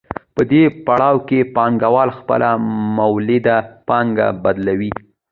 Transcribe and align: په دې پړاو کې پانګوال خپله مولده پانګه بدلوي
په 0.35 0.41
دې 0.51 0.63
پړاو 0.85 1.17
کې 1.27 1.39
پانګوال 1.55 2.09
خپله 2.19 2.49
مولده 2.97 3.57
پانګه 3.87 4.27
بدلوي 4.43 4.91